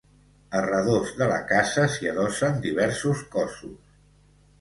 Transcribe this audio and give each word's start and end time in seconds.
A 0.59 0.61
redós 0.67 1.11
de 1.19 1.27
la 1.31 1.37
casa 1.51 1.83
s'hi 1.95 2.09
adossen 2.13 2.57
diversos 2.65 3.21
cossos. 3.37 3.77